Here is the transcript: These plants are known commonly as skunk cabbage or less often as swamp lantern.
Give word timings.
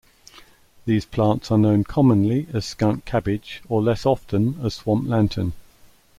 These 0.85 1.05
plants 1.05 1.51
are 1.51 1.59
known 1.59 1.83
commonly 1.83 2.47
as 2.51 2.65
skunk 2.65 3.05
cabbage 3.05 3.61
or 3.69 3.83
less 3.83 4.03
often 4.03 4.59
as 4.65 4.73
swamp 4.73 5.07
lantern. 5.07 5.53